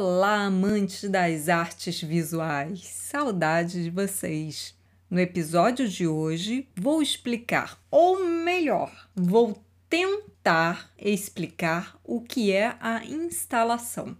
Olá, 0.00 0.44
amantes 0.44 1.10
das 1.10 1.48
artes 1.48 2.00
visuais! 2.00 2.86
Saudade 2.86 3.82
de 3.82 3.90
vocês! 3.90 4.72
No 5.10 5.18
episódio 5.18 5.88
de 5.88 6.06
hoje, 6.06 6.68
vou 6.76 7.02
explicar, 7.02 7.76
ou 7.90 8.24
melhor, 8.24 8.92
vou 9.12 9.60
tentar 9.90 10.88
explicar 10.96 11.98
o 12.04 12.20
que 12.20 12.52
é 12.52 12.76
a 12.80 13.04
instalação. 13.06 14.16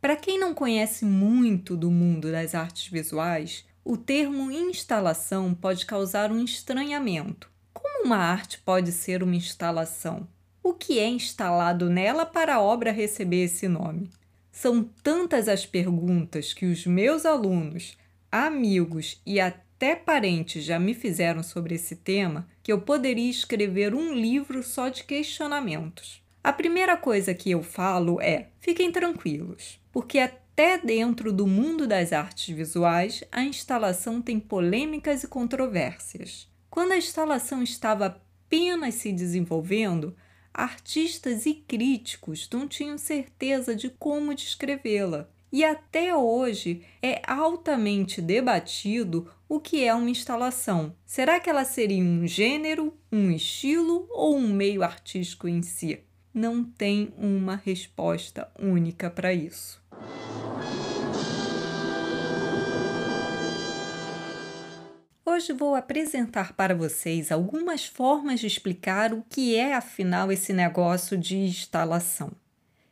Para 0.00 0.16
quem 0.16 0.38
não 0.38 0.54
conhece 0.54 1.04
muito 1.04 1.76
do 1.76 1.90
mundo 1.90 2.32
das 2.32 2.54
artes 2.54 2.90
visuais, 2.90 3.66
o 3.84 3.98
termo 3.98 4.50
instalação 4.50 5.52
pode 5.52 5.84
causar 5.84 6.32
um 6.32 6.42
estranhamento. 6.42 7.50
Como 7.74 8.06
uma 8.06 8.16
arte 8.16 8.58
pode 8.64 8.90
ser 8.90 9.22
uma 9.22 9.36
instalação? 9.36 10.26
O 10.62 10.72
que 10.72 10.98
é 10.98 11.06
instalado 11.06 11.90
nela 11.90 12.24
para 12.24 12.54
a 12.54 12.62
obra 12.62 12.90
receber 12.90 13.44
esse 13.44 13.68
nome? 13.68 14.08
São 14.50 14.82
tantas 15.02 15.48
as 15.48 15.64
perguntas 15.64 16.52
que 16.52 16.66
os 16.66 16.86
meus 16.86 17.24
alunos, 17.24 17.96
amigos 18.30 19.20
e 19.24 19.40
até 19.40 19.94
parentes 19.94 20.64
já 20.64 20.78
me 20.78 20.94
fizeram 20.94 21.42
sobre 21.42 21.74
esse 21.76 21.96
tema 21.96 22.48
que 22.62 22.72
eu 22.72 22.80
poderia 22.80 23.30
escrever 23.30 23.94
um 23.94 24.12
livro 24.12 24.62
só 24.62 24.88
de 24.88 25.04
questionamentos. 25.04 26.22
A 26.42 26.52
primeira 26.52 26.96
coisa 26.96 27.34
que 27.34 27.50
eu 27.50 27.62
falo 27.62 28.20
é: 28.20 28.48
fiquem 28.60 28.90
tranquilos, 28.90 29.78
porque 29.92 30.18
até 30.18 30.78
dentro 30.78 31.32
do 31.32 31.46
mundo 31.46 31.86
das 31.86 32.12
artes 32.12 32.54
visuais 32.54 33.22
a 33.30 33.42
instalação 33.42 34.20
tem 34.20 34.40
polêmicas 34.40 35.22
e 35.22 35.28
controvérsias. 35.28 36.48
Quando 36.68 36.92
a 36.92 36.96
instalação 36.96 37.62
estava 37.62 38.06
apenas 38.06 38.94
se 38.94 39.12
desenvolvendo, 39.12 40.16
artistas 40.52 41.46
e 41.46 41.54
críticos 41.54 42.48
não 42.52 42.66
tinham 42.68 42.98
certeza 42.98 43.74
de 43.74 43.90
como 43.90 44.34
descrevê-la. 44.34 45.28
E 45.52 45.64
até 45.64 46.14
hoje 46.14 46.82
é 47.02 47.20
altamente 47.26 48.22
debatido 48.22 49.28
o 49.48 49.58
que 49.58 49.84
é 49.84 49.92
uma 49.92 50.08
instalação. 50.08 50.94
Será 51.04 51.40
que 51.40 51.50
ela 51.50 51.64
seria 51.64 52.02
um 52.02 52.24
gênero, 52.26 52.94
um 53.10 53.32
estilo 53.32 54.06
ou 54.10 54.36
um 54.36 54.52
meio 54.52 54.82
artístico 54.82 55.48
em 55.48 55.60
si? 55.60 56.00
Não 56.32 56.62
tem 56.62 57.12
uma 57.18 57.56
resposta 57.56 58.48
única 58.56 59.10
para 59.10 59.34
isso. 59.34 59.82
Hoje 65.40 65.54
vou 65.54 65.74
apresentar 65.74 66.52
para 66.52 66.74
vocês 66.74 67.32
algumas 67.32 67.86
formas 67.86 68.40
de 68.40 68.46
explicar 68.46 69.14
o 69.14 69.24
que 69.26 69.56
é 69.56 69.72
afinal 69.72 70.30
esse 70.30 70.52
negócio 70.52 71.16
de 71.16 71.34
instalação. 71.34 72.30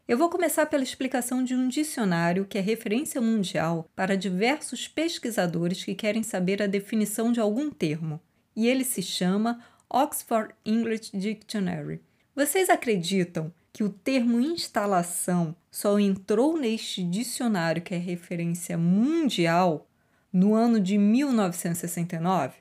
Eu 0.09 0.17
vou 0.17 0.31
começar 0.31 0.65
pela 0.65 0.83
explicação 0.83 1.45
de 1.45 1.55
um 1.55 1.69
dicionário 1.69 2.47
que 2.47 2.57
é 2.57 2.63
referência 2.63 3.21
mundial 3.21 3.87
para 3.95 4.17
diversos 4.17 4.89
pesquisadores 4.89 5.85
que 5.85 5.95
querem 5.95 6.23
saber 6.23 6.63
a 6.63 6.67
definição 6.67 7.31
de 7.31 7.39
algum 7.39 7.69
termo, 7.69 8.19
e 8.57 8.67
ele 8.67 8.83
se 8.83 9.03
chama 9.03 9.63
Oxford 9.87 10.55
English 10.65 11.15
Dictionary. 11.15 12.01
Vocês 12.35 12.71
acreditam 12.71 13.53
que 13.75 13.85
o 13.85 13.91
termo 13.91 14.41
instalação 14.41 15.55
só 15.71 15.99
entrou 15.99 16.57
neste 16.57 17.03
dicionário 17.03 17.83
que 17.83 17.95
é 17.95 17.99
referência 17.99 18.79
mundial 18.79 19.87
no 20.33 20.55
ano 20.55 20.81
de 20.81 20.99
1969, 20.99 22.57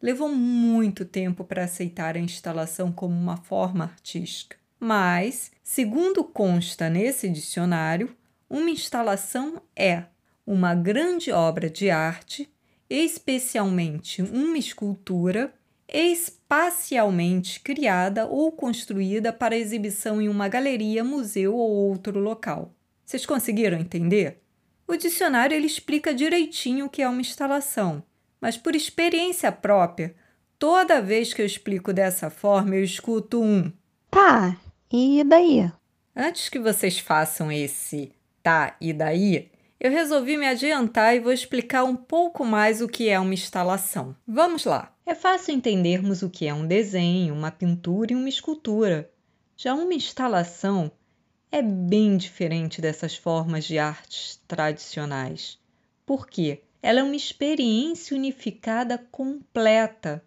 levou 0.00 0.28
muito 0.28 1.04
tempo 1.04 1.44
para 1.44 1.64
aceitar 1.64 2.16
a 2.16 2.20
instalação 2.20 2.90
como 2.90 3.14
uma 3.14 3.36
forma 3.36 3.84
artística. 3.84 4.56
Mas, 4.78 5.52
segundo 5.62 6.24
consta 6.24 6.90
nesse 6.90 7.28
dicionário, 7.28 8.16
uma 8.50 8.70
instalação 8.70 9.62
é 9.76 10.04
uma 10.46 10.74
grande 10.74 11.30
obra 11.30 11.70
de 11.70 11.88
arte, 11.88 12.52
especialmente 12.90 14.20
uma 14.22 14.58
escultura, 14.58 15.54
espacialmente 15.88 17.60
criada 17.60 18.26
ou 18.26 18.50
construída 18.50 19.32
para 19.32 19.56
exibição 19.56 20.20
em 20.20 20.28
uma 20.28 20.48
galeria, 20.48 21.04
museu 21.04 21.54
ou 21.54 21.70
outro 21.70 22.18
local. 22.18 22.74
Vocês 23.04 23.24
conseguiram 23.24 23.78
entender? 23.78 24.41
O 24.86 24.96
dicionário 24.96 25.54
ele 25.54 25.66
explica 25.66 26.14
direitinho 26.14 26.86
o 26.86 26.90
que 26.90 27.02
é 27.02 27.08
uma 27.08 27.20
instalação, 27.20 28.02
mas 28.40 28.56
por 28.56 28.74
experiência 28.74 29.50
própria, 29.50 30.14
toda 30.58 31.00
vez 31.00 31.32
que 31.32 31.40
eu 31.40 31.46
explico 31.46 31.92
dessa 31.92 32.28
forma, 32.28 32.74
eu 32.74 32.84
escuto 32.84 33.40
um 33.42 33.72
tá, 34.10 34.56
e 34.92 35.24
daí? 35.24 35.70
Antes 36.14 36.48
que 36.48 36.58
vocês 36.58 36.98
façam 36.98 37.50
esse 37.50 38.12
tá 38.42 38.76
e 38.80 38.92
daí, 38.92 39.50
eu 39.80 39.90
resolvi 39.90 40.36
me 40.36 40.46
adiantar 40.46 41.16
e 41.16 41.20
vou 41.20 41.32
explicar 41.32 41.84
um 41.84 41.96
pouco 41.96 42.44
mais 42.44 42.80
o 42.80 42.88
que 42.88 43.08
é 43.08 43.18
uma 43.18 43.34
instalação. 43.34 44.14
Vamos 44.26 44.64
lá! 44.64 44.94
É 45.04 45.14
fácil 45.14 45.54
entendermos 45.54 46.22
o 46.22 46.30
que 46.30 46.46
é 46.46 46.54
um 46.54 46.66
desenho, 46.66 47.34
uma 47.34 47.50
pintura 47.50 48.12
e 48.12 48.16
uma 48.16 48.28
escultura. 48.28 49.10
Já 49.56 49.74
uma 49.74 49.94
instalação 49.94 50.92
é 51.54 51.60
bem 51.60 52.16
diferente 52.16 52.80
dessas 52.80 53.14
formas 53.14 53.64
de 53.64 53.78
artes 53.78 54.40
tradicionais. 54.48 55.58
Por 56.06 56.26
quê? 56.26 56.62
Ela 56.82 57.00
é 57.00 57.02
uma 57.02 57.14
experiência 57.14 58.16
unificada 58.16 58.96
completa. 58.96 60.24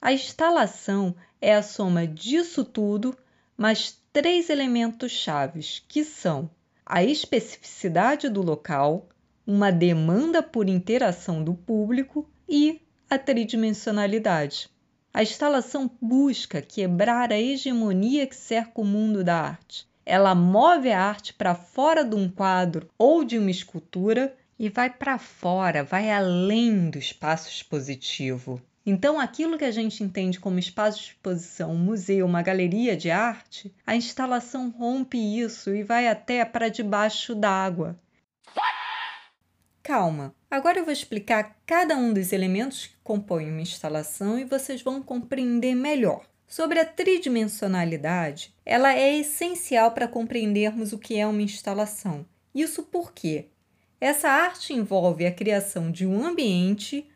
A 0.00 0.12
instalação 0.12 1.12
é 1.40 1.56
a 1.56 1.62
soma 1.62 2.06
disso 2.06 2.64
tudo, 2.64 3.18
mais 3.58 4.00
três 4.12 4.48
elementos 4.48 5.10
chaves, 5.10 5.84
que 5.88 6.04
são 6.04 6.48
a 6.86 7.02
especificidade 7.02 8.28
do 8.28 8.40
local, 8.40 9.08
uma 9.44 9.72
demanda 9.72 10.40
por 10.40 10.68
interação 10.68 11.42
do 11.42 11.52
público 11.52 12.30
e 12.48 12.80
a 13.10 13.18
tridimensionalidade. 13.18 14.70
A 15.12 15.20
instalação 15.20 15.90
busca 16.00 16.62
quebrar 16.62 17.32
a 17.32 17.40
hegemonia 17.40 18.24
que 18.24 18.36
cerca 18.36 18.80
o 18.80 18.84
mundo 18.84 19.24
da 19.24 19.34
arte 19.34 19.89
ela 20.04 20.34
move 20.34 20.90
a 20.90 21.00
arte 21.00 21.32
para 21.34 21.54
fora 21.54 22.04
de 22.04 22.14
um 22.14 22.28
quadro 22.28 22.88
ou 22.98 23.24
de 23.24 23.38
uma 23.38 23.50
escultura 23.50 24.34
e 24.58 24.68
vai 24.68 24.90
para 24.90 25.18
fora, 25.18 25.82
vai 25.82 26.10
além 26.10 26.90
do 26.90 26.98
espaço 26.98 27.48
expositivo. 27.48 28.60
Então, 28.84 29.20
aquilo 29.20 29.58
que 29.58 29.64
a 29.64 29.70
gente 29.70 30.02
entende 30.02 30.40
como 30.40 30.58
espaço 30.58 30.98
de 30.98 31.04
exposição, 31.08 31.72
um 31.72 31.78
museu, 31.78 32.26
uma 32.26 32.42
galeria 32.42 32.96
de 32.96 33.10
arte, 33.10 33.72
a 33.86 33.94
instalação 33.94 34.70
rompe 34.70 35.18
isso 35.18 35.74
e 35.74 35.82
vai 35.82 36.08
até 36.08 36.44
para 36.44 36.68
debaixo 36.68 37.34
d'água. 37.34 37.98
Calma, 39.82 40.34
agora 40.50 40.78
eu 40.78 40.84
vou 40.84 40.92
explicar 40.92 41.56
cada 41.66 41.96
um 41.96 42.12
dos 42.12 42.32
elementos 42.32 42.86
que 42.86 42.96
compõem 43.02 43.50
uma 43.50 43.60
instalação 43.60 44.38
e 44.38 44.44
vocês 44.44 44.82
vão 44.82 45.02
compreender 45.02 45.74
melhor. 45.74 46.24
Sobre 46.50 46.80
a 46.80 46.84
tridimensionalidade, 46.84 48.52
ela 48.66 48.92
é 48.92 49.16
essencial 49.16 49.92
para 49.92 50.08
compreendermos 50.08 50.92
o 50.92 50.98
que 50.98 51.16
é 51.16 51.24
uma 51.24 51.42
instalação. 51.42 52.26
Isso 52.52 52.82
porque 52.82 53.46
essa 54.00 54.28
arte 54.28 54.74
envolve 54.74 55.24
a 55.24 55.30
criação 55.30 55.92
de 55.92 56.04
um 56.04 56.26
ambiente 56.26 57.08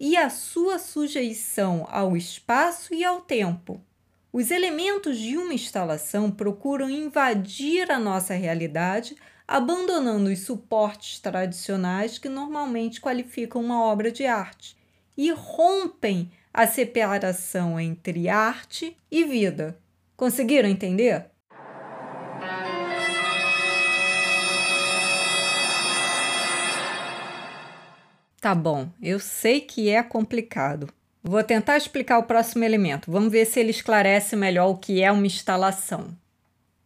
e 0.00 0.16
a 0.16 0.28
sua 0.28 0.80
sujeição 0.80 1.86
ao 1.88 2.16
espaço 2.16 2.92
e 2.92 3.04
ao 3.04 3.20
tempo. 3.20 3.80
Os 4.32 4.50
elementos 4.50 5.16
de 5.16 5.36
uma 5.36 5.54
instalação 5.54 6.28
procuram 6.28 6.90
invadir 6.90 7.88
a 7.88 8.00
nossa 8.00 8.34
realidade, 8.34 9.14
abandonando 9.46 10.28
os 10.28 10.40
suportes 10.40 11.20
tradicionais 11.20 12.18
que 12.18 12.28
normalmente 12.28 13.00
qualificam 13.00 13.62
uma 13.62 13.80
obra 13.80 14.10
de 14.10 14.26
arte 14.26 14.76
e 15.16 15.30
rompem 15.30 16.32
a 16.52 16.66
separação 16.66 17.80
entre 17.80 18.28
arte 18.28 18.96
e 19.10 19.24
vida. 19.24 19.78
Conseguiram 20.16 20.68
entender? 20.68 21.26
Tá 28.40 28.54
bom, 28.54 28.90
eu 29.00 29.20
sei 29.20 29.60
que 29.60 29.88
é 29.88 30.02
complicado. 30.02 30.92
Vou 31.22 31.42
tentar 31.44 31.76
explicar 31.76 32.18
o 32.18 32.24
próximo 32.24 32.64
elemento. 32.64 33.10
Vamos 33.10 33.30
ver 33.30 33.46
se 33.46 33.60
ele 33.60 33.70
esclarece 33.70 34.34
melhor 34.34 34.68
o 34.68 34.76
que 34.76 35.00
é 35.00 35.12
uma 35.12 35.26
instalação. 35.26 36.08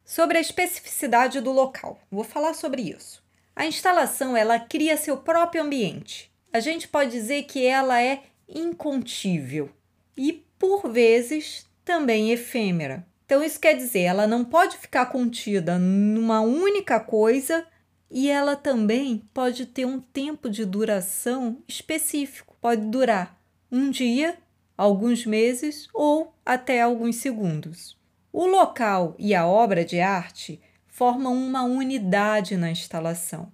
Sobre 0.05 0.37
a 0.37 0.41
especificidade 0.41 1.41
do 1.41 1.51
local. 1.51 1.99
Vou 2.11 2.23
falar 2.23 2.53
sobre 2.53 2.83
isso. 2.83 3.25
A 3.57 3.67
instalação, 3.67 4.37
ela 4.37 4.61
cria 4.61 4.99
seu 4.99 5.17
próprio 5.17 5.63
ambiente. 5.63 6.31
A 6.53 6.61
gente 6.61 6.87
pode 6.87 7.11
dizer 7.11 7.45
que 7.45 7.67
ela 7.67 8.03
é 8.03 8.23
incontível 8.49 9.71
e, 10.17 10.45
por 10.59 10.89
vezes, 10.91 11.67
também 11.85 12.31
efêmera. 12.31 13.07
Então, 13.25 13.43
isso 13.43 13.59
quer 13.59 13.75
dizer, 13.75 14.03
ela 14.03 14.27
não 14.27 14.45
pode 14.45 14.77
ficar 14.77 15.07
contida 15.07 15.79
numa 15.79 16.41
única 16.41 17.01
coisa 17.01 17.67
e 18.11 18.31
ela 18.31 18.55
também 18.55 19.29
pode 19.35 19.67
ter 19.67 19.85
um 19.85 20.01
tempo 20.01 20.49
de 20.49 20.65
duração 20.65 21.59
específico. 21.67 22.57
Pode 22.61 22.83
durar 22.83 23.39
um 23.71 23.91
dia, 23.91 24.39
alguns 24.77 25.27
meses 25.27 25.89
ou 25.93 26.35
até 26.45 26.81
alguns 26.81 27.17
segundos. 27.17 27.99
O 28.33 28.47
local 28.47 29.17
e 29.19 29.35
a 29.35 29.47
obra 29.47 29.85
de 29.85 29.99
arte 29.99 30.61
formam 30.87 31.35
uma 31.35 31.63
unidade 31.63 32.57
na 32.57 32.71
instalação. 32.71 33.51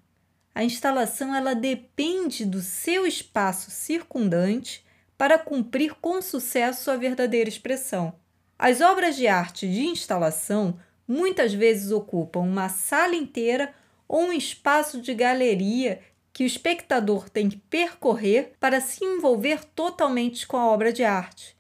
A 0.55 0.63
instalação 0.63 1.35
ela 1.35 1.55
depende 1.55 2.45
do 2.45 2.61
seu 2.61 3.07
espaço 3.07 3.71
circundante 3.71 4.85
para 5.17 5.39
cumprir 5.39 5.95
com 6.01 6.21
sucesso 6.21 6.85
sua 6.85 6.97
verdadeira 6.97 7.49
expressão. 7.49 8.15
As 8.59 8.81
obras 8.81 9.17
de 9.17 9.27
arte 9.27 9.67
de 9.67 9.81
instalação 9.81 10.79
muitas 11.09 11.55
vezes 11.55 11.91
ocupam 11.91 12.41
uma 12.41 12.69
sala 12.69 13.15
inteira 13.15 13.75
ou 14.07 14.25
um 14.25 14.33
espaço 14.33 15.01
de 15.01 15.15
galeria 15.15 16.01
que 16.33 16.45
o 16.45 16.47
espectador 16.47 17.29
tem 17.29 17.49
que 17.49 17.57
percorrer 17.57 18.53
para 18.61 18.81
se 18.81 19.05
envolver 19.05 19.65
totalmente 19.65 20.47
com 20.47 20.57
a 20.57 20.67
obra 20.67 20.93
de 20.93 21.03
arte. 21.03 21.57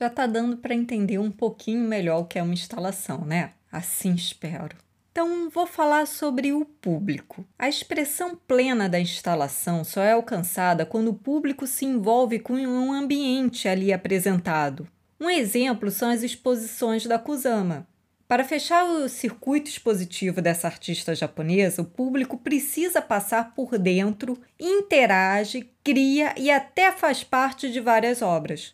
Já 0.00 0.06
está 0.06 0.26
dando 0.26 0.56
para 0.56 0.74
entender 0.74 1.18
um 1.18 1.30
pouquinho 1.30 1.80
melhor 1.80 2.20
o 2.20 2.24
que 2.24 2.38
é 2.38 2.42
uma 2.42 2.54
instalação, 2.54 3.24
né? 3.24 3.52
Assim 3.70 4.14
espero. 4.14 4.76
Então, 5.20 5.50
vou 5.50 5.66
falar 5.66 6.06
sobre 6.06 6.52
o 6.52 6.64
público. 6.64 7.44
A 7.58 7.68
expressão 7.68 8.36
plena 8.36 8.88
da 8.88 9.00
instalação 9.00 9.82
só 9.82 10.00
é 10.00 10.12
alcançada 10.12 10.86
quando 10.86 11.08
o 11.08 11.14
público 11.14 11.66
se 11.66 11.84
envolve 11.84 12.38
com 12.38 12.54
um 12.54 12.92
ambiente 12.92 13.66
ali 13.66 13.92
apresentado. 13.92 14.86
Um 15.20 15.28
exemplo 15.28 15.90
são 15.90 16.08
as 16.08 16.22
exposições 16.22 17.04
da 17.04 17.18
Kusama. 17.18 17.84
Para 18.28 18.44
fechar 18.44 18.84
o 18.84 19.08
circuito 19.08 19.68
expositivo 19.68 20.40
dessa 20.40 20.68
artista 20.68 21.12
japonesa, 21.16 21.82
o 21.82 21.86
público 21.86 22.38
precisa 22.38 23.02
passar 23.02 23.56
por 23.56 23.76
dentro, 23.76 24.40
interage, 24.56 25.68
cria 25.82 26.32
e 26.36 26.48
até 26.48 26.92
faz 26.92 27.24
parte 27.24 27.72
de 27.72 27.80
várias 27.80 28.22
obras. 28.22 28.72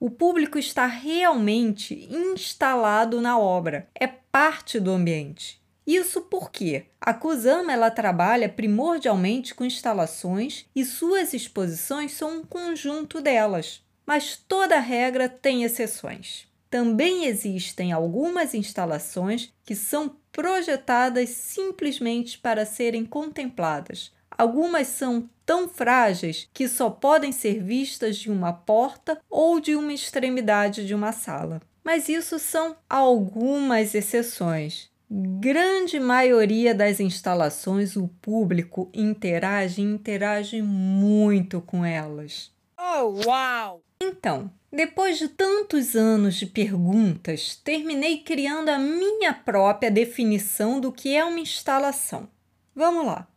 O 0.00 0.08
público 0.10 0.58
está 0.58 0.86
realmente 0.86 2.08
instalado 2.10 3.20
na 3.20 3.38
obra, 3.38 3.90
é 3.94 4.06
parte 4.06 4.80
do 4.80 4.90
ambiente. 4.90 5.60
Isso 5.86 6.22
porque 6.22 6.86
a 7.00 7.12
Kusama 7.12 7.72
ela 7.72 7.90
trabalha 7.90 8.48
primordialmente 8.48 9.54
com 9.54 9.64
instalações 9.64 10.64
e 10.74 10.84
suas 10.84 11.34
exposições 11.34 12.12
são 12.12 12.38
um 12.38 12.44
conjunto 12.44 13.20
delas. 13.20 13.82
Mas 14.06 14.36
toda 14.36 14.78
regra 14.78 15.28
tem 15.28 15.64
exceções. 15.64 16.46
Também 16.70 17.26
existem 17.26 17.92
algumas 17.92 18.54
instalações 18.54 19.52
que 19.64 19.74
são 19.74 20.16
projetadas 20.30 21.30
simplesmente 21.30 22.38
para 22.38 22.64
serem 22.64 23.04
contempladas. 23.04 24.12
Algumas 24.30 24.86
são 24.86 25.28
tão 25.44 25.68
frágeis 25.68 26.48
que 26.54 26.66
só 26.68 26.88
podem 26.88 27.32
ser 27.32 27.62
vistas 27.62 28.16
de 28.16 28.30
uma 28.30 28.52
porta 28.52 29.20
ou 29.28 29.60
de 29.60 29.76
uma 29.76 29.92
extremidade 29.92 30.86
de 30.86 30.94
uma 30.94 31.12
sala. 31.12 31.60
Mas 31.84 32.08
isso 32.08 32.38
são 32.38 32.76
algumas 32.88 33.94
exceções 33.94 34.91
grande 35.14 36.00
maioria 36.00 36.74
das 36.74 36.98
instalações 36.98 37.96
o 37.96 38.08
público 38.08 38.90
interage 38.94 39.82
interage 39.82 40.62
muito 40.62 41.60
com 41.60 41.84
elas. 41.84 42.50
Oh, 42.78 43.22
uau! 43.26 43.82
Então, 44.00 44.50
depois 44.72 45.18
de 45.18 45.28
tantos 45.28 45.94
anos 45.94 46.36
de 46.36 46.46
perguntas, 46.46 47.60
terminei 47.62 48.18
criando 48.18 48.70
a 48.70 48.78
minha 48.78 49.34
própria 49.34 49.90
definição 49.90 50.80
do 50.80 50.90
que 50.90 51.14
é 51.14 51.22
uma 51.22 51.40
instalação. 51.40 52.26
Vamos 52.74 53.04
lá. 53.04 53.28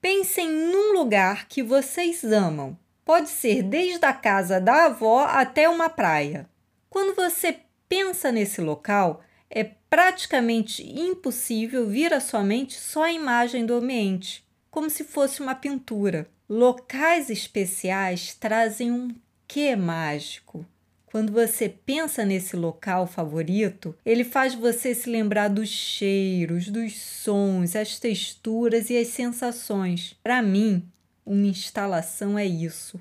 Pensem 0.00 0.48
num 0.48 0.94
lugar 0.94 1.46
que 1.46 1.62
vocês 1.62 2.24
amam. 2.24 2.78
Pode 3.04 3.28
ser 3.28 3.62
desde 3.62 4.04
a 4.06 4.14
casa 4.14 4.58
da 4.58 4.86
avó 4.86 5.26
até 5.26 5.68
uma 5.68 5.90
praia. 5.90 6.48
Quando 6.88 7.14
você 7.14 7.58
pensa 7.86 8.32
nesse 8.32 8.62
local, 8.62 9.22
é 9.50 9.64
praticamente 9.64 10.82
impossível 10.82 11.88
vir 11.88 12.12
à 12.12 12.20
sua 12.20 12.42
mente 12.42 12.78
só 12.78 13.04
a 13.04 13.12
imagem 13.12 13.64
do 13.64 13.74
ambiente, 13.74 14.44
como 14.70 14.90
se 14.90 15.04
fosse 15.04 15.40
uma 15.40 15.54
pintura. 15.54 16.28
Locais 16.48 17.30
especiais 17.30 18.34
trazem 18.34 18.92
um 18.92 19.14
quê 19.46 19.74
mágico. 19.74 20.66
Quando 21.06 21.32
você 21.32 21.70
pensa 21.70 22.24
nesse 22.24 22.54
local 22.54 23.06
favorito, 23.06 23.96
ele 24.04 24.24
faz 24.24 24.54
você 24.54 24.94
se 24.94 25.08
lembrar 25.08 25.48
dos 25.48 25.68
cheiros, 25.68 26.68
dos 26.68 27.00
sons, 27.00 27.74
as 27.74 27.98
texturas 27.98 28.90
e 28.90 28.98
as 28.98 29.08
sensações. 29.08 30.14
Para 30.22 30.42
mim, 30.42 30.86
uma 31.24 31.46
instalação 31.46 32.38
é 32.38 32.44
isso. 32.44 33.00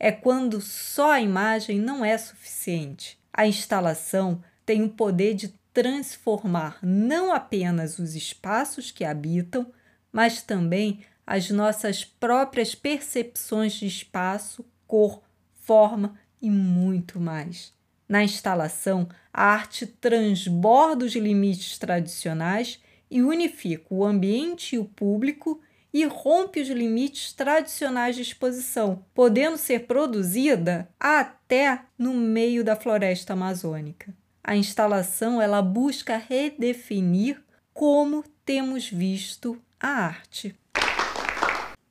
É 0.00 0.10
quando 0.10 0.60
só 0.60 1.12
a 1.12 1.20
imagem 1.20 1.78
não 1.78 2.04
é 2.04 2.18
suficiente. 2.18 3.16
A 3.32 3.46
instalação 3.46 4.42
tem 4.66 4.82
o 4.82 4.88
poder 4.88 5.34
de 5.34 5.54
transformar 5.74 6.78
não 6.80 7.32
apenas 7.32 7.98
os 7.98 8.14
espaços 8.14 8.92
que 8.92 9.04
habitam, 9.04 9.66
mas 10.12 10.40
também 10.40 11.00
as 11.26 11.50
nossas 11.50 12.04
próprias 12.04 12.74
percepções 12.76 13.72
de 13.72 13.86
espaço, 13.86 14.64
cor, 14.86 15.20
forma 15.60 16.16
e 16.40 16.48
muito 16.48 17.18
mais. 17.18 17.74
Na 18.08 18.22
instalação, 18.22 19.08
a 19.32 19.46
arte 19.46 19.84
transborda 19.86 21.04
os 21.04 21.16
limites 21.16 21.76
tradicionais 21.76 22.80
e 23.10 23.22
unifica 23.22 23.86
o 23.90 24.04
ambiente 24.04 24.76
e 24.76 24.78
o 24.78 24.84
público 24.84 25.60
e 25.92 26.04
rompe 26.04 26.60
os 26.60 26.68
limites 26.68 27.32
tradicionais 27.32 28.14
de 28.14 28.22
exposição, 28.22 29.04
podendo 29.12 29.56
ser 29.56 29.86
produzida 29.86 30.88
até 31.00 31.80
no 31.98 32.12
meio 32.14 32.62
da 32.62 32.76
floresta 32.76 33.32
amazônica 33.32 34.14
a 34.44 34.54
instalação 34.54 35.40
ela 35.40 35.62
busca 35.62 36.18
redefinir 36.18 37.42
como 37.72 38.22
temos 38.44 38.88
visto 38.88 39.60
a 39.80 39.88
arte. 39.88 40.54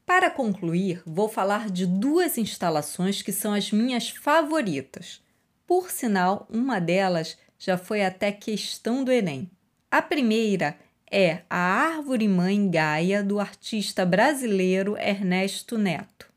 Para 0.06 0.30
concluir, 0.30 1.02
vou 1.06 1.28
falar 1.28 1.72
de 1.72 1.88
duas 1.88 2.38
instalações 2.38 3.24
que 3.24 3.32
são 3.32 3.54
as 3.54 3.72
minhas 3.72 4.10
favoritas. 4.10 5.20
Por 5.66 5.90
sinal, 5.90 6.48
uma 6.50 6.80
delas 6.80 7.36
já 7.58 7.78
foi 7.78 8.06
até 8.06 8.32
questão 8.32 9.04
do 9.04 9.12
Enem. 9.12 9.50
A 9.90 10.02
primeira 10.02 10.78
é 11.10 11.42
a 11.50 11.58
Árvore 11.58 12.28
Mãe 12.28 12.70
Gaia 12.70 13.24
do 13.24 13.40
artista 13.40 14.06
brasileiro 14.06 14.96
Ernesto 14.98 15.78
Neto. 15.78 16.33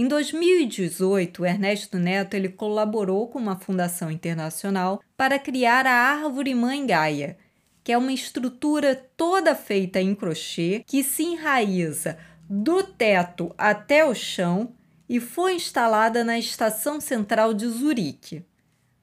Em 0.00 0.06
2018, 0.06 1.44
Ernesto 1.44 1.98
Neto 1.98 2.34
ele 2.34 2.48
colaborou 2.48 3.26
com 3.26 3.40
uma 3.40 3.58
fundação 3.58 4.12
internacional 4.12 5.02
para 5.16 5.40
criar 5.40 5.88
a 5.88 5.90
Árvore 5.90 6.54
Mãe 6.54 6.86
Gaia, 6.86 7.36
que 7.82 7.90
é 7.90 7.98
uma 7.98 8.12
estrutura 8.12 8.94
toda 9.16 9.56
feita 9.56 10.00
em 10.00 10.14
crochê 10.14 10.84
que 10.86 11.02
se 11.02 11.24
enraiza 11.24 12.16
do 12.48 12.80
teto 12.84 13.52
até 13.58 14.04
o 14.04 14.14
chão 14.14 14.72
e 15.08 15.18
foi 15.18 15.56
instalada 15.56 16.22
na 16.22 16.38
estação 16.38 17.00
central 17.00 17.52
de 17.52 17.66
Zurique. 17.66 18.46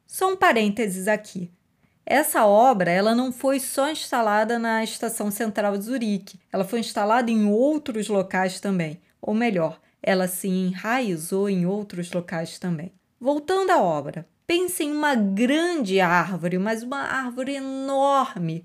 Só 0.07 0.31
um 0.31 0.37
parênteses 0.37 1.09
aqui. 1.09 1.51
Essa 2.05 2.45
obra 2.45 2.89
ela 2.89 3.13
não 3.13 3.33
foi 3.33 3.59
só 3.59 3.91
instalada 3.91 4.57
na 4.57 4.81
estação 4.81 5.29
central 5.29 5.77
de 5.77 5.83
Zurique, 5.83 6.39
ela 6.53 6.63
foi 6.63 6.79
instalada 6.79 7.29
em 7.29 7.47
outros 7.47 8.07
locais 8.07 8.61
também. 8.61 9.01
Ou 9.21 9.33
melhor, 9.33 9.81
ela 10.05 10.27
se 10.27 10.47
enraizou 10.47 11.49
em 11.49 11.65
outros 11.65 12.11
locais 12.11 12.59
também. 12.59 12.91
Voltando 13.19 13.71
à 13.71 13.81
obra, 13.81 14.27
pense 14.45 14.83
em 14.83 14.91
uma 14.91 15.15
grande 15.15 15.99
árvore, 15.99 16.59
mas 16.59 16.83
uma 16.83 16.99
árvore 16.99 17.55
enorme, 17.55 18.63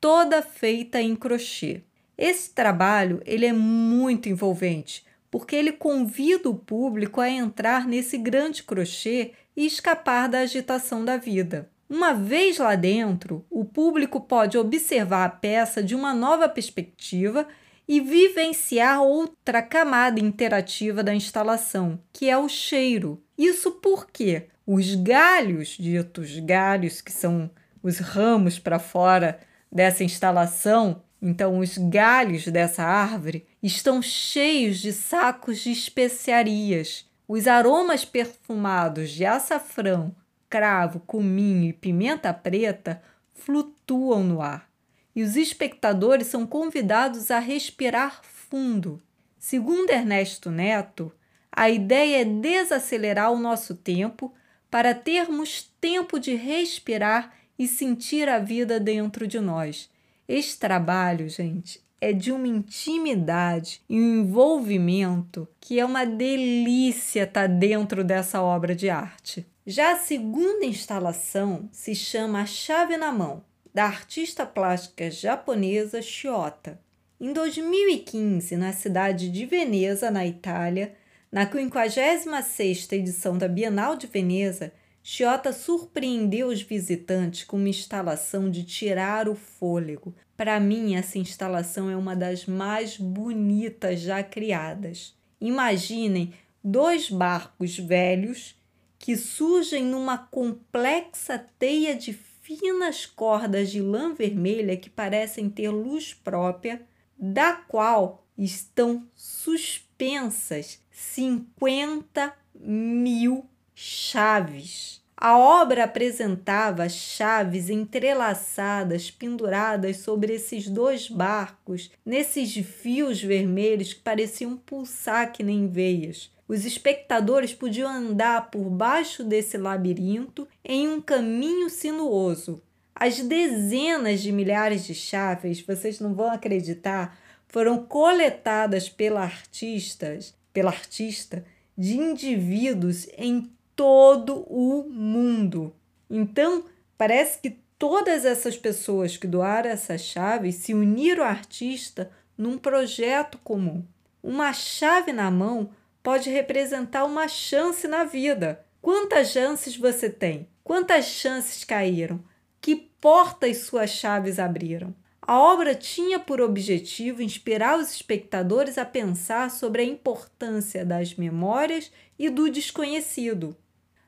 toda 0.00 0.42
feita 0.42 1.00
em 1.00 1.14
crochê. 1.14 1.82
Esse 2.18 2.50
trabalho 2.52 3.22
ele 3.24 3.46
é 3.46 3.52
muito 3.52 4.28
envolvente, 4.28 5.06
porque 5.30 5.54
ele 5.54 5.70
convida 5.70 6.50
o 6.50 6.56
público 6.56 7.20
a 7.20 7.30
entrar 7.30 7.86
nesse 7.86 8.18
grande 8.18 8.64
crochê 8.64 9.30
e 9.56 9.64
escapar 9.64 10.28
da 10.28 10.40
agitação 10.40 11.04
da 11.04 11.16
vida. 11.16 11.70
Uma 11.88 12.12
vez 12.12 12.58
lá 12.58 12.74
dentro, 12.74 13.46
o 13.48 13.64
público 13.64 14.20
pode 14.20 14.58
observar 14.58 15.24
a 15.24 15.28
peça 15.28 15.80
de 15.80 15.94
uma 15.94 16.12
nova 16.12 16.48
perspectiva 16.48 17.46
e 17.86 18.00
vivenciar 18.00 19.02
outra 19.02 19.62
camada 19.62 20.18
interativa 20.18 21.02
da 21.02 21.14
instalação, 21.14 22.00
que 22.12 22.28
é 22.28 22.36
o 22.36 22.48
cheiro. 22.48 23.22
Isso 23.36 23.72
porque 23.72 24.48
os 24.66 24.94
galhos, 24.94 25.76
ditos 25.78 26.38
galhos, 26.38 27.00
que 27.00 27.12
são 27.12 27.50
os 27.82 27.98
ramos 27.98 28.58
para 28.58 28.78
fora 28.78 29.38
dessa 29.70 30.02
instalação, 30.02 31.02
então 31.20 31.58
os 31.58 31.76
galhos 31.76 32.46
dessa 32.46 32.82
árvore, 32.82 33.46
estão 33.62 34.00
cheios 34.00 34.78
de 34.78 34.92
sacos 34.92 35.60
de 35.60 35.70
especiarias. 35.70 37.06
Os 37.28 37.46
aromas 37.46 38.04
perfumados 38.04 39.10
de 39.10 39.24
açafrão, 39.24 40.14
cravo, 40.48 41.00
cominho 41.00 41.64
e 41.64 41.72
pimenta 41.72 42.32
preta 42.32 43.02
flutuam 43.32 44.22
no 44.22 44.40
ar 44.40 44.73
e 45.14 45.22
os 45.22 45.36
espectadores 45.36 46.26
são 46.26 46.46
convidados 46.46 47.30
a 47.30 47.38
respirar 47.38 48.20
fundo. 48.22 49.02
Segundo 49.38 49.90
Ernesto 49.90 50.50
Neto, 50.50 51.12
a 51.52 51.70
ideia 51.70 52.22
é 52.22 52.24
desacelerar 52.24 53.32
o 53.32 53.38
nosso 53.38 53.74
tempo 53.74 54.34
para 54.70 54.94
termos 54.94 55.70
tempo 55.80 56.18
de 56.18 56.34
respirar 56.34 57.32
e 57.58 57.68
sentir 57.68 58.28
a 58.28 58.38
vida 58.38 58.80
dentro 58.80 59.26
de 59.26 59.38
nós. 59.38 59.88
Esse 60.26 60.58
trabalho, 60.58 61.28
gente, 61.28 61.80
é 62.00 62.12
de 62.12 62.32
uma 62.32 62.48
intimidade 62.48 63.82
e 63.88 63.98
um 64.00 64.22
envolvimento 64.22 65.48
que 65.60 65.78
é 65.78 65.84
uma 65.84 66.04
delícia 66.04 67.22
estar 67.22 67.46
dentro 67.46 68.02
dessa 68.02 68.42
obra 68.42 68.74
de 68.74 68.90
arte. 68.90 69.46
Já 69.66 69.92
a 69.92 69.96
segunda 69.96 70.66
instalação 70.66 71.68
se 71.72 71.94
chama 71.94 72.42
A 72.42 72.46
Chave 72.46 72.96
na 72.96 73.12
Mão, 73.12 73.42
da 73.74 73.86
artista 73.86 74.46
plástica 74.46 75.10
japonesa 75.10 76.00
Shiota. 76.00 76.80
Em 77.20 77.32
2015, 77.32 78.56
na 78.56 78.72
cidade 78.72 79.28
de 79.28 79.44
Veneza, 79.44 80.12
na 80.12 80.24
Itália, 80.24 80.94
na 81.32 81.44
56ª 81.44 82.92
edição 82.92 83.36
da 83.36 83.48
Bienal 83.48 83.96
de 83.96 84.06
Veneza, 84.06 84.72
Chiota 85.02 85.52
surpreendeu 85.52 86.46
os 86.46 86.62
visitantes 86.62 87.42
com 87.42 87.56
uma 87.56 87.68
instalação 87.68 88.48
de 88.48 88.62
tirar 88.62 89.28
o 89.28 89.34
fôlego. 89.34 90.14
Para 90.36 90.60
mim, 90.60 90.94
essa 90.94 91.18
instalação 91.18 91.90
é 91.90 91.96
uma 91.96 92.14
das 92.14 92.46
mais 92.46 92.96
bonitas 92.96 94.00
já 94.00 94.22
criadas. 94.22 95.16
Imaginem 95.40 96.32
dois 96.62 97.10
barcos 97.10 97.76
velhos 97.76 98.54
que 98.98 99.16
surgem 99.16 99.84
numa 99.84 100.16
complexa 100.16 101.44
teia 101.58 101.94
de 101.94 102.12
finas 102.44 103.06
cordas 103.06 103.70
de 103.70 103.80
lã 103.80 104.12
vermelha 104.12 104.76
que 104.76 104.90
parecem 104.90 105.48
ter 105.48 105.70
luz 105.70 106.12
própria, 106.12 106.82
da 107.18 107.54
qual 107.54 108.22
estão 108.36 109.08
suspensas 109.14 110.78
50 110.90 112.34
mil 112.54 113.46
chaves. 113.74 115.02
A 115.16 115.38
obra 115.38 115.84
apresentava 115.84 116.86
chaves 116.86 117.70
entrelaçadas, 117.70 119.10
penduradas 119.10 119.98
sobre 119.98 120.34
esses 120.34 120.68
dois 120.68 121.08
barcos, 121.08 121.90
nesses 122.04 122.54
fios 122.56 123.22
vermelhos 123.22 123.94
que 123.94 124.00
pareciam 124.00 124.54
pulsar 124.54 125.32
que 125.32 125.42
nem 125.42 125.66
veias. 125.66 126.33
Os 126.46 126.64
espectadores 126.64 127.54
podiam 127.54 127.90
andar 127.90 128.50
por 128.50 128.68
baixo 128.68 129.24
desse 129.24 129.56
labirinto 129.56 130.46
em 130.64 130.88
um 130.88 131.00
caminho 131.00 131.70
sinuoso. 131.70 132.62
As 132.94 133.18
dezenas 133.20 134.20
de 134.20 134.30
milhares 134.30 134.84
de 134.84 134.94
chaves, 134.94 135.60
vocês 135.60 135.98
não 135.98 136.14
vão 136.14 136.30
acreditar, 136.30 137.18
foram 137.48 137.84
coletadas 137.84 138.88
pela 138.88 139.22
artistas, 139.22 140.34
pela 140.52 140.70
artista 140.70 141.44
de 141.76 141.96
indivíduos 141.96 143.08
em 143.16 143.50
todo 143.74 144.44
o 144.48 144.88
mundo. 144.88 145.74
Então, 146.08 146.64
parece 146.96 147.38
que 147.38 147.58
todas 147.78 148.24
essas 148.24 148.56
pessoas 148.56 149.16
que 149.16 149.26
doaram 149.26 149.70
essas 149.70 150.02
chaves 150.02 150.56
se 150.56 150.74
uniram 150.74 151.24
ao 151.24 151.30
artista 151.30 152.10
num 152.36 152.58
projeto 152.58 153.38
comum. 153.38 153.84
Uma 154.22 154.52
chave 154.52 155.12
na 155.12 155.30
mão 155.30 155.70
pode 156.04 156.28
representar 156.28 157.04
uma 157.06 157.26
chance 157.26 157.88
na 157.88 158.04
vida. 158.04 158.62
Quantas 158.82 159.28
chances 159.28 159.74
você 159.74 160.10
tem? 160.10 160.46
Quantas 160.62 161.06
chances 161.06 161.64
caíram? 161.64 162.22
Que 162.60 162.76
portas 162.76 163.56
suas 163.58 163.88
chaves 163.88 164.38
abriram? 164.38 164.94
A 165.22 165.40
obra 165.40 165.74
tinha 165.74 166.20
por 166.20 166.42
objetivo 166.42 167.22
inspirar 167.22 167.78
os 167.78 167.90
espectadores 167.90 168.76
a 168.76 168.84
pensar 168.84 169.50
sobre 169.50 169.80
a 169.80 169.84
importância 169.86 170.84
das 170.84 171.14
memórias 171.14 171.90
e 172.18 172.28
do 172.28 172.50
desconhecido. 172.50 173.56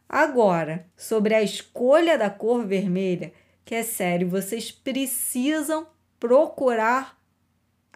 Agora, 0.06 0.86
sobre 0.94 1.34
a 1.34 1.42
escolha 1.42 2.18
da 2.18 2.28
cor 2.28 2.66
vermelha, 2.66 3.32
que 3.64 3.74
é 3.74 3.82
sério, 3.82 4.28
vocês 4.28 4.70
precisam 4.70 5.86
procurar 6.20 7.15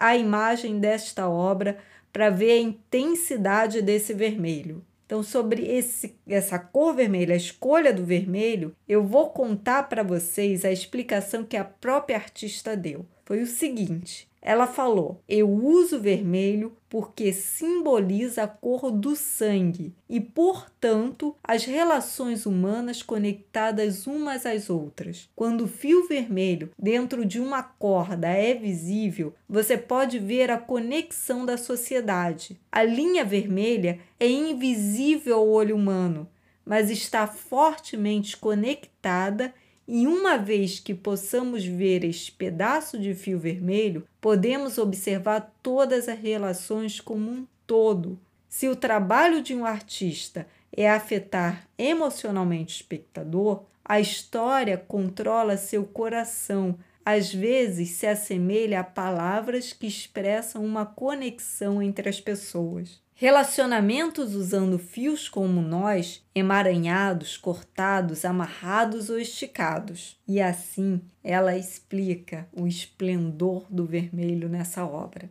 a 0.00 0.16
imagem 0.16 0.80
desta 0.80 1.28
obra 1.28 1.78
para 2.10 2.30
ver 2.30 2.52
a 2.52 2.60
intensidade 2.60 3.82
desse 3.82 4.14
vermelho. 4.14 4.82
Então, 5.04 5.22
sobre 5.22 5.66
esse, 5.66 6.16
essa 6.26 6.58
cor 6.58 6.94
vermelha, 6.94 7.34
a 7.34 7.36
escolha 7.36 7.92
do 7.92 8.04
vermelho, 8.04 8.74
eu 8.88 9.04
vou 9.04 9.30
contar 9.30 9.88
para 9.88 10.02
vocês 10.02 10.64
a 10.64 10.72
explicação 10.72 11.44
que 11.44 11.56
a 11.56 11.64
própria 11.64 12.16
artista 12.16 12.76
deu. 12.76 13.04
Foi 13.24 13.42
o 13.42 13.46
seguinte: 13.46 14.29
ela 14.42 14.66
falou: 14.66 15.22
Eu 15.28 15.50
uso 15.50 16.00
vermelho 16.00 16.72
porque 16.88 17.32
simboliza 17.32 18.44
a 18.44 18.48
cor 18.48 18.90
do 18.90 19.14
sangue 19.14 19.94
e, 20.08 20.20
portanto, 20.20 21.36
as 21.44 21.64
relações 21.64 22.46
humanas 22.46 23.02
conectadas 23.02 24.06
umas 24.06 24.46
às 24.46 24.70
outras. 24.70 25.28
Quando 25.36 25.64
o 25.64 25.68
fio 25.68 26.08
vermelho 26.08 26.70
dentro 26.78 27.24
de 27.24 27.38
uma 27.38 27.62
corda 27.62 28.28
é 28.28 28.54
visível, 28.54 29.34
você 29.48 29.76
pode 29.76 30.18
ver 30.18 30.50
a 30.50 30.58
conexão 30.58 31.44
da 31.44 31.56
sociedade. 31.56 32.58
A 32.72 32.82
linha 32.82 33.24
vermelha 33.24 34.00
é 34.18 34.26
invisível 34.26 35.36
ao 35.36 35.48
olho 35.48 35.76
humano, 35.76 36.28
mas 36.64 36.90
está 36.90 37.26
fortemente 37.26 38.36
conectada 38.36 39.54
e 39.92 40.06
uma 40.06 40.38
vez 40.38 40.78
que 40.78 40.94
possamos 40.94 41.64
ver 41.64 42.04
este 42.04 42.30
pedaço 42.30 42.96
de 42.96 43.12
fio 43.12 43.40
vermelho, 43.40 44.06
podemos 44.20 44.78
observar 44.78 45.52
todas 45.60 46.08
as 46.08 46.16
relações 46.16 47.00
como 47.00 47.28
um 47.28 47.46
todo. 47.66 48.16
Se 48.48 48.68
o 48.68 48.76
trabalho 48.76 49.42
de 49.42 49.52
um 49.52 49.66
artista 49.66 50.46
é 50.72 50.88
afetar 50.88 51.66
emocionalmente 51.76 52.72
o 52.72 52.76
espectador, 52.76 53.64
a 53.84 53.98
história 53.98 54.78
controla 54.78 55.56
seu 55.56 55.82
coração, 55.82 56.78
às 57.04 57.34
vezes 57.34 57.90
se 57.90 58.06
assemelha 58.06 58.78
a 58.78 58.84
palavras 58.84 59.72
que 59.72 59.88
expressam 59.88 60.64
uma 60.64 60.86
conexão 60.86 61.82
entre 61.82 62.08
as 62.08 62.20
pessoas. 62.20 63.00
Relacionamentos 63.20 64.34
usando 64.34 64.78
fios 64.78 65.28
como 65.28 65.60
nós, 65.60 66.24
emaranhados, 66.34 67.36
cortados, 67.36 68.24
amarrados 68.24 69.10
ou 69.10 69.18
esticados. 69.18 70.18
E 70.26 70.40
assim 70.40 71.02
ela 71.22 71.54
explica 71.54 72.48
o 72.50 72.66
esplendor 72.66 73.66
do 73.68 73.84
vermelho 73.84 74.48
nessa 74.48 74.86
obra. 74.86 75.30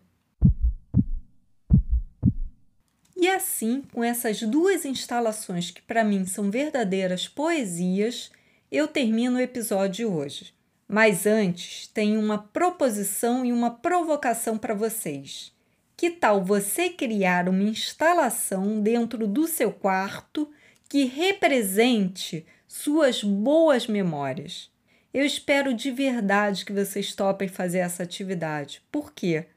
E 3.17 3.27
assim, 3.27 3.81
com 3.91 4.03
essas 4.03 4.39
duas 4.43 4.85
instalações 4.85 5.71
que 5.71 5.81
para 5.81 6.03
mim 6.03 6.27
são 6.27 6.51
verdadeiras 6.51 7.27
poesias, 7.27 8.29
eu 8.71 8.87
termino 8.87 9.37
o 9.37 9.41
episódio 9.41 9.95
de 9.95 10.05
hoje. 10.05 10.53
Mas 10.87 11.25
antes, 11.25 11.87
tenho 11.87 12.19
uma 12.19 12.37
proposição 12.37 13.43
e 13.43 13.51
uma 13.51 13.71
provocação 13.71 14.59
para 14.59 14.75
vocês. 14.75 15.57
Que 15.99 16.09
tal 16.09 16.41
você 16.41 16.89
criar 16.89 17.49
uma 17.49 17.61
instalação 17.61 18.79
dentro 18.79 19.27
do 19.27 19.45
seu 19.45 19.69
quarto 19.69 20.49
que 20.87 21.03
represente 21.03 22.45
suas 22.65 23.21
boas 23.21 23.85
memórias? 23.85 24.71
Eu 25.13 25.25
espero 25.25 25.73
de 25.73 25.91
verdade 25.91 26.63
que 26.63 26.71
vocês 26.71 27.13
topem 27.13 27.49
fazer 27.49 27.79
essa 27.79 28.03
atividade. 28.03 28.81
Por 28.89 29.11
quê? 29.11 29.47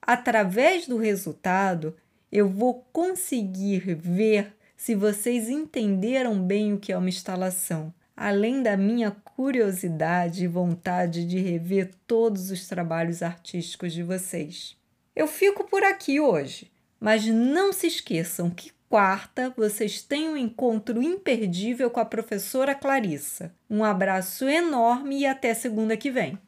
Através 0.00 0.86
do 0.86 0.96
resultado, 0.96 1.96
eu 2.30 2.48
vou 2.48 2.86
conseguir 2.92 3.96
ver 3.96 4.54
se 4.76 4.94
vocês 4.94 5.48
entenderam 5.48 6.40
bem 6.40 6.72
o 6.72 6.78
que 6.78 6.92
é 6.92 6.96
uma 6.96 7.08
instalação, 7.08 7.92
além 8.16 8.62
da 8.62 8.76
minha 8.76 9.10
curiosidade 9.10 10.44
e 10.44 10.46
vontade 10.46 11.26
de 11.26 11.40
rever 11.40 11.90
todos 12.06 12.52
os 12.52 12.68
trabalhos 12.68 13.20
artísticos 13.20 13.92
de 13.92 14.04
vocês. 14.04 14.80
Eu 15.14 15.26
fico 15.26 15.64
por 15.64 15.82
aqui 15.84 16.18
hoje, 16.18 16.70
mas 16.98 17.26
não 17.26 17.70
se 17.72 17.86
esqueçam 17.86 18.48
que 18.48 18.72
quarta 18.88 19.52
vocês 19.56 20.02
têm 20.02 20.28
um 20.28 20.36
encontro 20.36 21.02
imperdível 21.02 21.90
com 21.90 22.00
a 22.00 22.04
professora 22.04 22.74
Clarissa. 22.74 23.54
Um 23.68 23.84
abraço 23.84 24.48
enorme 24.48 25.20
e 25.20 25.26
até 25.26 25.52
segunda 25.52 25.96
que 25.96 26.10
vem. 26.10 26.38